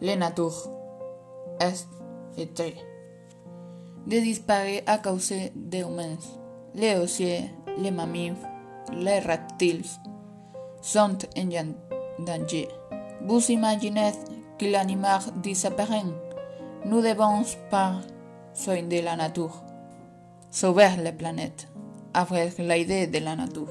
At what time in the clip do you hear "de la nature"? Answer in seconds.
19.00-19.62, 23.06-23.68